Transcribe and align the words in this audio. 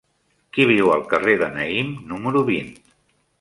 Qui 0.57 0.63
viu 0.71 0.89
al 0.93 1.05
carrer 1.11 1.35
de 1.41 1.51
Naïm 1.59 1.93
número 2.15 2.43
vint? 2.49 2.73